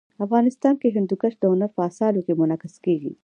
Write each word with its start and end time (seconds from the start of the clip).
افغانستان 0.25 0.73
کي 0.81 0.87
هندوکش 0.97 1.33
د 1.37 1.43
هنر 1.51 1.69
په 1.75 1.81
اثارو 1.89 2.25
کي 2.25 2.33
منعکس 2.39 2.73
کېږي. 2.85 3.11